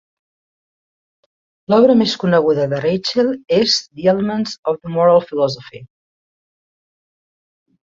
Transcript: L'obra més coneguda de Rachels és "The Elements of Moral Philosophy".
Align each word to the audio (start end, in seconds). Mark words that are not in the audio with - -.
L'obra 1.73 1.95
més 1.99 2.15
coneguda 2.23 2.65
de 2.71 2.79
Rachels 2.85 3.37
és 3.59 3.77
"The 3.85 4.09
Elements 4.15 4.57
of 4.73 4.81
Moral 4.97 5.23
Philosophy". 5.29 5.85